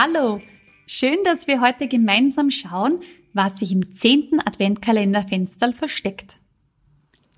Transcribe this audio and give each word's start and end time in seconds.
Hallo, 0.00 0.40
schön, 0.86 1.16
dass 1.24 1.48
wir 1.48 1.60
heute 1.60 1.88
gemeinsam 1.88 2.52
schauen, 2.52 3.00
was 3.32 3.58
sich 3.58 3.72
im 3.72 3.92
10. 3.92 4.46
Adventkalenderfenster 4.46 5.72
versteckt. 5.72 6.36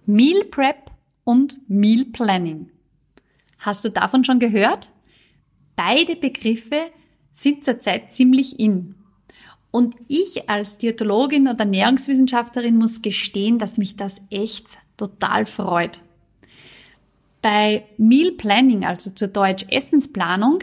Meal 0.04 0.44
Prep 0.44 0.90
und 1.24 1.56
Meal 1.70 2.04
Planning. 2.04 2.68
Hast 3.60 3.82
du 3.86 3.88
davon 3.88 4.24
schon 4.24 4.40
gehört? 4.40 4.90
Beide 5.74 6.16
Begriffe 6.16 6.76
sind 7.32 7.64
zurzeit 7.64 8.12
ziemlich 8.12 8.60
in. 8.60 8.94
Und 9.70 9.94
ich 10.08 10.50
als 10.50 10.76
Diätologin 10.76 11.48
und 11.48 11.58
Ernährungswissenschaftlerin 11.58 12.76
muss 12.76 13.00
gestehen, 13.00 13.58
dass 13.58 13.78
mich 13.78 13.96
das 13.96 14.20
echt 14.28 14.66
total 14.98 15.46
freut. 15.46 16.02
Bei 17.40 17.86
Meal 17.96 18.32
Planning, 18.32 18.84
also 18.84 19.12
zur 19.12 19.28
Deutsch 19.28 19.64
Essensplanung, 19.70 20.58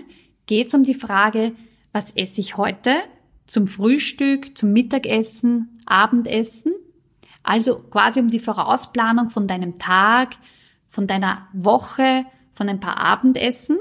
geht 0.45 0.67
es 0.67 0.75
um 0.75 0.83
die 0.83 0.93
Frage, 0.93 1.53
was 1.97 2.11
esse 2.11 2.41
ich 2.41 2.57
heute 2.57 2.93
zum 3.47 3.67
Frühstück, 3.67 4.55
zum 4.55 4.71
Mittagessen, 4.71 5.81
Abendessen. 5.87 6.75
Also 7.41 7.79
quasi 7.79 8.19
um 8.19 8.27
die 8.27 8.37
Vorausplanung 8.37 9.31
von 9.31 9.47
deinem 9.47 9.79
Tag, 9.79 10.35
von 10.89 11.07
deiner 11.07 11.47
Woche, 11.53 12.25
von 12.51 12.69
ein 12.69 12.79
paar 12.79 12.97
Abendessen. 12.97 13.79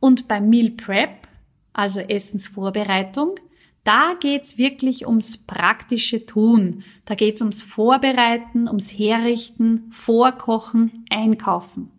Und 0.00 0.26
beim 0.26 0.50
Meal 0.50 0.70
Prep, 0.70 1.28
also 1.72 2.00
Essensvorbereitung, 2.00 3.36
da 3.84 4.14
geht's 4.18 4.58
wirklich 4.58 5.06
ums 5.06 5.36
praktische 5.36 6.26
Tun. 6.26 6.82
Da 7.04 7.14
geht's 7.14 7.42
ums 7.42 7.62
Vorbereiten, 7.62 8.66
ums 8.66 8.90
Herrichten, 8.90 9.88
Vorkochen, 9.92 11.04
Einkaufen. 11.10 11.92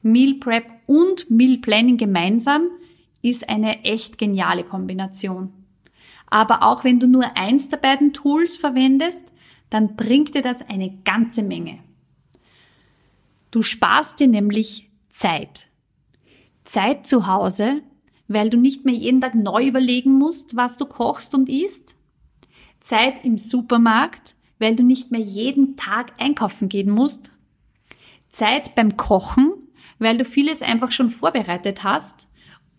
Meal 0.00 0.34
Prep 0.34 0.66
und 0.86 1.28
Meal 1.28 1.58
Planning 1.58 1.96
gemeinsam 1.96 2.68
ist 3.22 3.48
eine 3.48 3.84
echt 3.84 4.18
geniale 4.18 4.64
Kombination. 4.64 5.52
Aber 6.26 6.62
auch 6.62 6.84
wenn 6.84 7.00
du 7.00 7.06
nur 7.06 7.36
eins 7.36 7.68
der 7.68 7.76
beiden 7.76 8.12
Tools 8.12 8.56
verwendest, 8.56 9.26
dann 9.68 9.96
bringt 9.96 10.34
dir 10.34 10.42
das 10.42 10.62
eine 10.62 10.90
ganze 11.04 11.42
Menge. 11.42 11.78
Du 13.50 13.62
sparst 13.62 14.20
dir 14.20 14.28
nämlich 14.28 14.90
Zeit. 15.08 15.66
Zeit 16.64 17.06
zu 17.06 17.26
Hause, 17.26 17.82
weil 18.28 18.48
du 18.48 18.56
nicht 18.56 18.84
mehr 18.84 18.94
jeden 18.94 19.20
Tag 19.20 19.34
neu 19.34 19.66
überlegen 19.66 20.12
musst, 20.12 20.54
was 20.54 20.76
du 20.76 20.86
kochst 20.86 21.34
und 21.34 21.48
isst. 21.48 21.96
Zeit 22.80 23.24
im 23.24 23.38
Supermarkt, 23.38 24.36
weil 24.60 24.76
du 24.76 24.84
nicht 24.84 25.10
mehr 25.10 25.20
jeden 25.20 25.76
Tag 25.76 26.12
einkaufen 26.18 26.68
gehen 26.68 26.90
musst. 26.90 27.32
Zeit 28.28 28.76
beim 28.76 28.96
Kochen, 28.96 29.52
weil 29.98 30.16
du 30.16 30.24
vieles 30.24 30.62
einfach 30.62 30.92
schon 30.92 31.10
vorbereitet 31.10 31.82
hast 31.82 32.28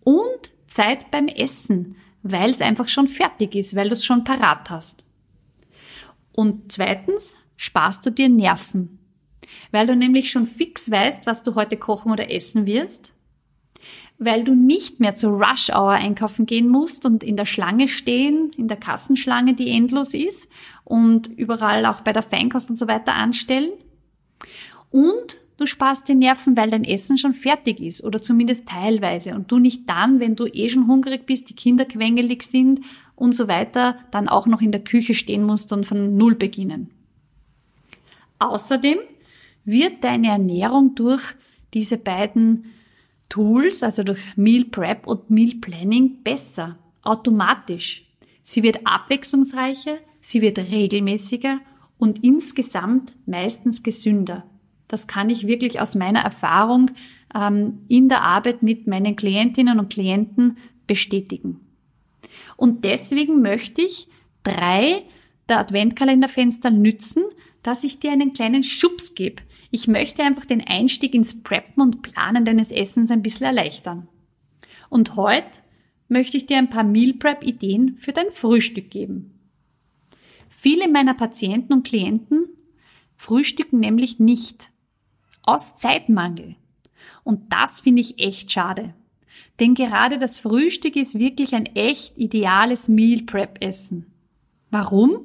und 0.04 0.50
Zeit 0.66 1.10
beim 1.10 1.28
Essen, 1.28 1.96
weil 2.22 2.50
es 2.50 2.60
einfach 2.60 2.88
schon 2.88 3.08
fertig 3.08 3.54
ist, 3.54 3.74
weil 3.74 3.88
du 3.88 3.94
es 3.94 4.04
schon 4.04 4.24
parat 4.24 4.70
hast. 4.70 5.04
Und 6.32 6.72
zweitens 6.72 7.36
sparst 7.56 8.06
du 8.06 8.10
dir 8.10 8.28
Nerven, 8.28 8.98
weil 9.70 9.86
du 9.86 9.94
nämlich 9.94 10.30
schon 10.30 10.46
fix 10.46 10.90
weißt, 10.90 11.26
was 11.26 11.42
du 11.42 11.54
heute 11.54 11.76
kochen 11.76 12.10
oder 12.10 12.30
essen 12.30 12.66
wirst, 12.66 13.12
weil 14.18 14.44
du 14.44 14.54
nicht 14.54 15.00
mehr 15.00 15.14
zur 15.14 15.32
Rush 15.32 15.70
Hour 15.70 15.90
einkaufen 15.90 16.46
gehen 16.46 16.68
musst 16.68 17.04
und 17.04 17.24
in 17.24 17.36
der 17.36 17.46
Schlange 17.46 17.88
stehen, 17.88 18.50
in 18.56 18.68
der 18.68 18.76
Kassenschlange, 18.76 19.54
die 19.54 19.70
endlos 19.70 20.14
ist 20.14 20.48
und 20.84 21.26
überall 21.26 21.84
auch 21.86 22.00
bei 22.00 22.12
der 22.12 22.22
Feinkost 22.22 22.70
und 22.70 22.76
so 22.76 22.86
weiter 22.88 23.14
anstellen. 23.14 23.72
Und 24.90 25.38
Du 25.62 25.66
sparst 25.66 26.08
die 26.08 26.16
Nerven, 26.16 26.56
weil 26.56 26.70
dein 26.70 26.82
Essen 26.82 27.18
schon 27.18 27.34
fertig 27.34 27.78
ist 27.78 28.02
oder 28.02 28.20
zumindest 28.20 28.66
teilweise 28.66 29.36
und 29.36 29.48
du 29.52 29.60
nicht 29.60 29.88
dann, 29.88 30.18
wenn 30.18 30.34
du 30.34 30.46
eh 30.46 30.68
schon 30.68 30.88
hungrig 30.88 31.24
bist, 31.24 31.50
die 31.50 31.54
Kinder 31.54 31.84
quengelig 31.84 32.42
sind 32.42 32.80
und 33.14 33.32
so 33.32 33.46
weiter, 33.46 33.96
dann 34.10 34.26
auch 34.26 34.48
noch 34.48 34.60
in 34.60 34.72
der 34.72 34.82
Küche 34.82 35.14
stehen 35.14 35.44
musst 35.44 35.72
und 35.72 35.86
von 35.86 36.16
Null 36.16 36.34
beginnen. 36.34 36.90
Außerdem 38.40 38.98
wird 39.64 40.02
deine 40.02 40.30
Ernährung 40.30 40.96
durch 40.96 41.22
diese 41.74 41.96
beiden 41.96 42.64
Tools, 43.28 43.84
also 43.84 44.02
durch 44.02 44.18
Meal 44.34 44.64
Prep 44.64 45.06
und 45.06 45.30
Meal 45.30 45.54
Planning, 45.60 46.24
besser, 46.24 46.76
automatisch. 47.02 48.04
Sie 48.42 48.64
wird 48.64 48.84
abwechslungsreicher, 48.84 49.98
sie 50.20 50.40
wird 50.40 50.58
regelmäßiger 50.58 51.60
und 51.98 52.24
insgesamt 52.24 53.14
meistens 53.26 53.84
gesünder. 53.84 54.42
Das 54.92 55.06
kann 55.06 55.30
ich 55.30 55.46
wirklich 55.46 55.80
aus 55.80 55.94
meiner 55.94 56.20
Erfahrung 56.20 56.90
ähm, 57.34 57.78
in 57.88 58.10
der 58.10 58.20
Arbeit 58.20 58.62
mit 58.62 58.86
meinen 58.86 59.16
Klientinnen 59.16 59.78
und 59.78 59.88
Klienten 59.88 60.58
bestätigen. 60.86 61.60
Und 62.58 62.84
deswegen 62.84 63.40
möchte 63.40 63.80
ich 63.80 64.08
drei 64.42 65.04
der 65.48 65.60
Adventkalenderfenster 65.60 66.70
nützen, 66.70 67.22
dass 67.62 67.84
ich 67.84 68.00
dir 68.00 68.12
einen 68.12 68.34
kleinen 68.34 68.64
Schubs 68.64 69.14
gebe. 69.14 69.42
Ich 69.70 69.88
möchte 69.88 70.24
einfach 70.24 70.44
den 70.44 70.62
Einstieg 70.66 71.14
ins 71.14 71.42
Preppen 71.42 71.82
und 71.82 72.02
Planen 72.02 72.44
deines 72.44 72.70
Essens 72.70 73.10
ein 73.10 73.22
bisschen 73.22 73.46
erleichtern. 73.46 74.08
Und 74.90 75.16
heute 75.16 75.60
möchte 76.08 76.36
ich 76.36 76.44
dir 76.44 76.58
ein 76.58 76.68
paar 76.68 76.84
Meal 76.84 77.14
Prep 77.14 77.44
Ideen 77.44 77.96
für 77.96 78.12
dein 78.12 78.30
Frühstück 78.30 78.90
geben. 78.90 79.40
Viele 80.50 80.86
meiner 80.86 81.14
Patienten 81.14 81.72
und 81.72 81.86
Klienten 81.86 82.44
frühstücken 83.16 83.80
nämlich 83.80 84.18
nicht 84.18 84.68
aus 85.42 85.74
Zeitmangel. 85.74 86.56
Und 87.24 87.52
das 87.52 87.80
finde 87.80 88.02
ich 88.02 88.18
echt 88.18 88.50
schade. 88.52 88.94
Denn 89.60 89.74
gerade 89.74 90.18
das 90.18 90.40
Frühstück 90.40 90.96
ist 90.96 91.18
wirklich 91.18 91.54
ein 91.54 91.66
echt 91.66 92.18
ideales 92.18 92.88
Meal 92.88 93.22
Prep 93.22 93.62
Essen. 93.62 94.06
Warum? 94.70 95.20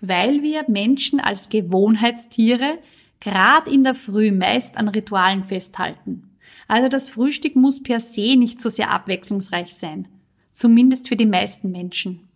Weil 0.00 0.42
wir 0.42 0.64
Menschen 0.68 1.20
als 1.20 1.48
Gewohnheitstiere 1.48 2.78
gerade 3.20 3.70
in 3.70 3.84
der 3.84 3.94
Früh 3.94 4.32
meist 4.32 4.76
an 4.76 4.88
Ritualen 4.88 5.44
festhalten. 5.44 6.30
Also 6.68 6.88
das 6.88 7.10
Frühstück 7.10 7.56
muss 7.56 7.82
per 7.82 8.00
se 8.00 8.36
nicht 8.36 8.60
so 8.60 8.68
sehr 8.68 8.90
abwechslungsreich 8.90 9.74
sein. 9.74 10.08
Zumindest 10.52 11.08
für 11.08 11.16
die 11.16 11.26
meisten 11.26 11.70
Menschen. 11.70 12.28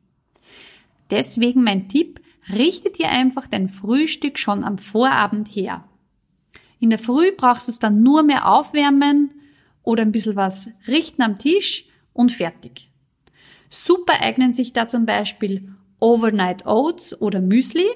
Deswegen 1.10 1.62
mein 1.62 1.88
Tipp, 1.88 2.20
richte 2.52 2.90
dir 2.90 3.10
einfach 3.10 3.46
dein 3.46 3.68
Frühstück 3.68 4.38
schon 4.38 4.64
am 4.64 4.78
Vorabend 4.78 5.48
her. 5.48 5.84
In 6.80 6.90
der 6.90 6.98
Früh 6.98 7.32
brauchst 7.36 7.68
du 7.68 7.72
es 7.72 7.78
dann 7.78 8.02
nur 8.02 8.22
mehr 8.22 8.48
aufwärmen 8.48 9.30
oder 9.82 10.02
ein 10.02 10.12
bisschen 10.12 10.36
was 10.36 10.68
richten 10.86 11.22
am 11.22 11.38
Tisch 11.38 11.86
und 12.12 12.32
fertig. 12.32 12.90
Super 13.68 14.20
eignen 14.20 14.52
sich 14.52 14.72
da 14.72 14.88
zum 14.88 15.06
Beispiel 15.06 15.74
Overnight 16.00 16.66
Oats 16.66 17.20
oder 17.20 17.40
Müsli, 17.40 17.86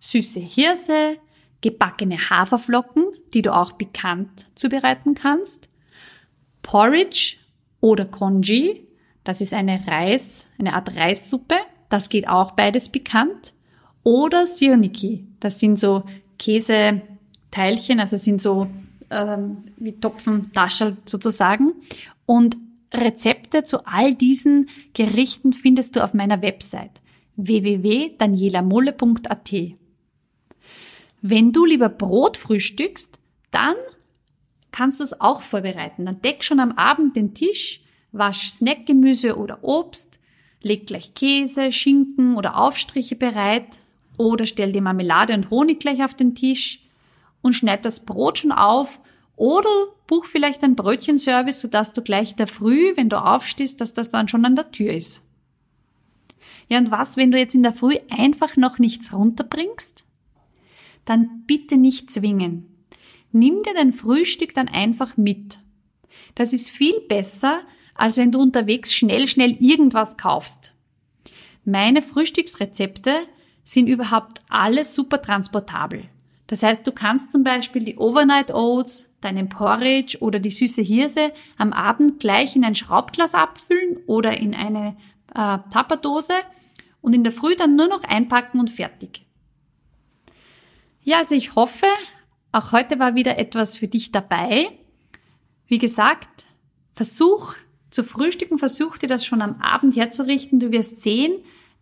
süße 0.00 0.40
Hirse, 0.40 1.18
gebackene 1.60 2.18
Haferflocken, 2.18 3.04
die 3.34 3.42
du 3.42 3.54
auch 3.54 3.72
bekannt 3.72 4.46
zubereiten 4.54 5.14
kannst, 5.14 5.68
Porridge 6.62 7.36
oder 7.80 8.04
Congee, 8.04 8.86
das 9.24 9.40
ist 9.40 9.54
eine 9.54 9.86
Reis, 9.86 10.46
eine 10.58 10.74
Art 10.74 10.94
Reissuppe, 10.96 11.56
das 11.88 12.08
geht 12.08 12.28
auch 12.28 12.52
beides 12.52 12.88
bekannt, 12.88 13.54
oder 14.02 14.46
Sirniki, 14.46 15.26
das 15.40 15.58
sind 15.58 15.80
so 15.80 16.04
Käse, 16.38 17.02
Teilchen, 17.56 17.98
also 18.00 18.18
sind 18.18 18.42
so 18.42 18.66
ähm, 19.08 19.64
wie 19.78 19.92
Topfen 19.92 20.52
Taschel 20.52 20.98
sozusagen. 21.06 21.72
Und 22.26 22.58
Rezepte 22.92 23.64
zu 23.64 23.86
all 23.86 24.12
diesen 24.14 24.68
Gerichten 24.92 25.54
findest 25.54 25.96
du 25.96 26.04
auf 26.04 26.12
meiner 26.12 26.42
Website 26.42 27.00
www.danielamolle.at. 27.36 29.54
Wenn 31.22 31.52
du 31.52 31.64
lieber 31.64 31.88
Brot 31.88 32.36
frühstückst, 32.36 33.18
dann 33.52 33.76
kannst 34.70 35.00
du 35.00 35.04
es 35.04 35.18
auch 35.18 35.40
vorbereiten. 35.40 36.04
Dann 36.04 36.20
deck 36.20 36.44
schon 36.44 36.60
am 36.60 36.72
Abend 36.72 37.16
den 37.16 37.32
Tisch, 37.32 37.80
wasch 38.12 38.50
Snackgemüse 38.50 39.38
oder 39.38 39.64
Obst, 39.64 40.18
leg 40.60 40.86
gleich 40.86 41.14
Käse, 41.14 41.72
Schinken 41.72 42.36
oder 42.36 42.58
Aufstriche 42.58 43.16
bereit 43.16 43.78
oder 44.18 44.44
stell 44.44 44.72
dir 44.72 44.82
Marmelade 44.82 45.32
und 45.32 45.48
Honig 45.48 45.80
gleich 45.80 46.04
auf 46.04 46.12
den 46.12 46.34
Tisch 46.34 46.82
und 47.42 47.54
schneid 47.54 47.84
das 47.84 48.04
Brot 48.04 48.38
schon 48.38 48.52
auf 48.52 49.00
oder 49.36 49.70
buch 50.06 50.24
vielleicht 50.24 50.62
ein 50.64 50.76
Brötchenservice, 50.76 51.60
sodass 51.60 51.92
du 51.92 52.02
gleich 52.02 52.32
in 52.32 52.36
der 52.36 52.46
Früh, 52.46 52.96
wenn 52.96 53.08
du 53.08 53.22
aufstehst, 53.22 53.80
dass 53.80 53.94
das 53.94 54.10
dann 54.10 54.28
schon 54.28 54.44
an 54.44 54.56
der 54.56 54.70
Tür 54.72 54.92
ist. 54.92 55.22
Ja, 56.68 56.78
und 56.78 56.90
was, 56.90 57.16
wenn 57.16 57.30
du 57.30 57.38
jetzt 57.38 57.54
in 57.54 57.62
der 57.62 57.72
Früh 57.72 57.96
einfach 58.10 58.56
noch 58.56 58.78
nichts 58.78 59.12
runterbringst? 59.12 60.04
Dann 61.04 61.44
bitte 61.46 61.76
nicht 61.76 62.10
zwingen. 62.10 62.66
Nimm 63.30 63.62
dir 63.62 63.74
dein 63.74 63.92
Frühstück 63.92 64.54
dann 64.54 64.68
einfach 64.68 65.16
mit. 65.16 65.58
Das 66.34 66.52
ist 66.52 66.70
viel 66.70 67.00
besser, 67.00 67.60
als 67.94 68.16
wenn 68.16 68.32
du 68.32 68.40
unterwegs 68.40 68.94
schnell, 68.94 69.28
schnell 69.28 69.52
irgendwas 69.60 70.16
kaufst. 70.16 70.72
Meine 71.64 72.02
Frühstücksrezepte 72.02 73.12
sind 73.64 73.88
überhaupt 73.88 74.40
alles 74.48 74.94
super 74.94 75.20
transportabel. 75.20 76.08
Das 76.46 76.62
heißt, 76.62 76.86
du 76.86 76.92
kannst 76.92 77.32
zum 77.32 77.42
Beispiel 77.42 77.84
die 77.84 77.96
Overnight 77.96 78.54
Oats, 78.54 79.12
deinen 79.20 79.48
Porridge 79.48 80.18
oder 80.20 80.38
die 80.38 80.50
süße 80.50 80.82
Hirse 80.82 81.32
am 81.58 81.72
Abend 81.72 82.20
gleich 82.20 82.54
in 82.54 82.64
ein 82.64 82.76
Schraubglas 82.76 83.34
abfüllen 83.34 83.98
oder 84.06 84.38
in 84.38 84.54
eine 84.54 84.96
äh, 85.34 85.58
Tupperdose 85.72 86.34
und 87.00 87.14
in 87.14 87.24
der 87.24 87.32
Früh 87.32 87.56
dann 87.56 87.74
nur 87.74 87.88
noch 87.88 88.04
einpacken 88.04 88.60
und 88.60 88.70
fertig. 88.70 89.22
Ja, 91.02 91.18
also 91.18 91.34
ich 91.34 91.54
hoffe, 91.54 91.86
auch 92.52 92.72
heute 92.72 92.98
war 92.98 93.14
wieder 93.14 93.38
etwas 93.38 93.78
für 93.78 93.88
dich 93.88 94.12
dabei. 94.12 94.66
Wie 95.66 95.78
gesagt, 95.78 96.46
versuch 96.92 97.54
zu 97.90 98.04
frühstücken, 98.04 98.58
versuch 98.58 98.98
dir 98.98 99.08
das 99.08 99.24
schon 99.24 99.42
am 99.42 99.60
Abend 99.60 99.96
herzurichten. 99.96 100.60
Du 100.60 100.70
wirst 100.70 101.02
sehen, 101.02 101.32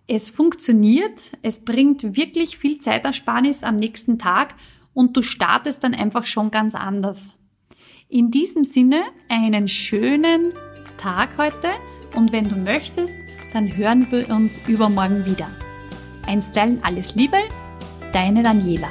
es 0.06 0.28
funktioniert, 0.28 1.32
es 1.42 1.64
bringt 1.64 2.16
wirklich 2.16 2.58
viel 2.58 2.78
Zeitersparnis 2.78 3.64
am 3.64 3.76
nächsten 3.76 4.18
Tag 4.18 4.54
und 4.92 5.16
du 5.16 5.22
startest 5.22 5.84
dann 5.84 5.94
einfach 5.94 6.26
schon 6.26 6.50
ganz 6.50 6.74
anders. 6.74 7.38
In 8.08 8.30
diesem 8.30 8.64
Sinne 8.64 9.02
einen 9.28 9.66
schönen 9.66 10.52
Tag 10.98 11.30
heute 11.38 11.68
und 12.14 12.32
wenn 12.32 12.48
du 12.48 12.56
möchtest, 12.56 13.14
dann 13.52 13.76
hören 13.76 14.06
wir 14.10 14.28
uns 14.30 14.60
übermorgen 14.68 15.24
wieder. 15.26 15.48
Einstweilen 16.26 16.80
alles 16.82 17.14
Liebe, 17.14 17.38
deine 18.12 18.42
Daniela. 18.42 18.88